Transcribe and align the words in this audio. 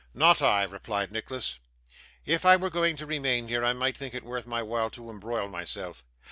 'Not 0.15 0.41
I,' 0.41 0.63
replied 0.63 1.11
Nicholas. 1.11 1.59
'If 2.25 2.43
I 2.43 2.55
were 2.55 2.71
going 2.71 2.95
to 2.95 3.05
remain 3.05 3.47
here, 3.49 3.63
I 3.63 3.73
might 3.73 3.95
think 3.95 4.15
it 4.15 4.23
worth 4.23 4.47
my 4.47 4.63
while 4.63 4.89
to 4.89 5.11
embroil 5.11 5.47
myself. 5.47 6.03